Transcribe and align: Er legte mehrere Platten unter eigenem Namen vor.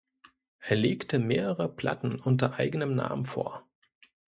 Er 0.61 0.75
legte 0.77 1.19
mehrere 1.19 1.69
Platten 1.69 2.19
unter 2.19 2.55
eigenem 2.55 2.95
Namen 2.95 3.23
vor. 3.23 3.67